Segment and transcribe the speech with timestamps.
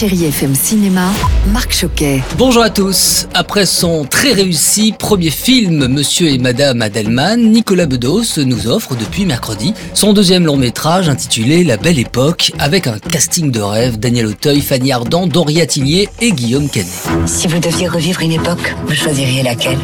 [0.00, 1.10] Chérie FM Cinéma,
[1.52, 2.22] Marc Choquet.
[2.38, 3.28] Bonjour à tous.
[3.34, 9.26] Après son très réussi premier film Monsieur et Madame Adelman, Nicolas Bedos nous offre depuis
[9.26, 14.28] mercredi son deuxième long métrage intitulé La Belle Époque avec un casting de rêve Daniel
[14.28, 16.88] Auteuil, Fanny Ardant, Doria Tillier et Guillaume Canet.
[17.26, 19.76] Si vous deviez revivre une époque, vous choisiriez laquelle?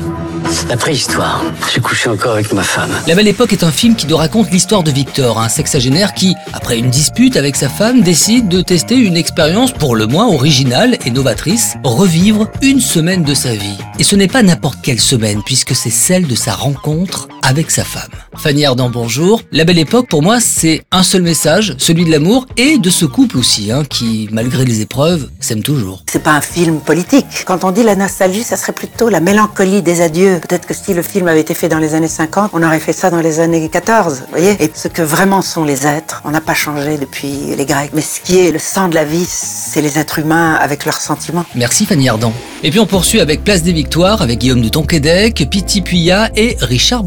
[0.68, 1.42] La préhistoire.
[1.72, 2.90] J'ai couché encore avec ma femme.
[3.06, 6.34] La Belle Époque est un film qui nous raconte l'histoire de Victor, un sexagénaire qui,
[6.52, 10.98] après une dispute avec sa femme, décide de tester une expérience pour le moins originale
[11.04, 13.78] et novatrice, revivre une semaine de sa vie.
[13.98, 17.84] Et ce n'est pas n'importe quelle semaine, puisque c'est celle de sa rencontre avec sa
[17.84, 18.10] femme.
[18.36, 19.40] Fanny Ardant, bonjour.
[19.52, 23.06] La Belle Époque, pour moi, c'est un seul message, celui de l'amour et de ce
[23.06, 26.02] couple aussi, hein, qui, malgré les épreuves, s'aime toujours.
[26.10, 27.44] C'est pas un film politique.
[27.46, 30.40] Quand on dit la nostalgie, ça serait plutôt la mélancolie des adieux.
[30.46, 32.92] Peut-être que si le film avait été fait dans les années 50, on aurait fait
[32.92, 36.30] ça dans les années 14, vous voyez Et ce que vraiment sont les êtres, on
[36.30, 37.90] n'a pas changé depuis les Grecs.
[37.94, 41.00] Mais ce qui est le sang de la vie, c'est les êtres humains avec leurs
[41.00, 41.44] sentiments.
[41.54, 42.32] Merci Fanny Ardant.
[42.64, 46.56] Et puis on poursuit avec Place des Victoires, avec Guillaume de Tonquédec, Piti Puya et
[46.60, 47.04] Richard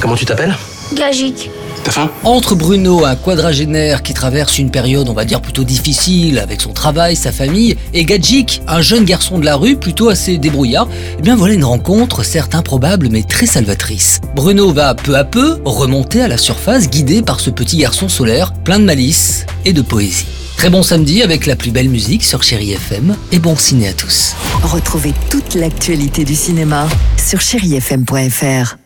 [0.00, 0.56] Comment tu t'appelles?
[0.94, 1.50] Gagique.
[1.84, 2.10] Ta faim?
[2.24, 6.72] Entre Bruno, un quadragénaire qui traverse une période, on va dire, plutôt difficile avec son
[6.72, 11.22] travail, sa famille, et Gadjik, un jeune garçon de la rue plutôt assez débrouillard, eh
[11.22, 14.20] bien voilà une rencontre, certes improbable mais très salvatrice.
[14.34, 18.52] Bruno va peu à peu remonter à la surface, guidé par ce petit garçon solaire,
[18.52, 20.26] plein de malice et de poésie.
[20.56, 23.92] Très bon samedi avec la plus belle musique sur Chéri FM, et bon ciné à
[23.92, 24.34] tous.
[24.62, 28.76] Retrouvez toute l'actualité du cinéma sur chérifm.fr.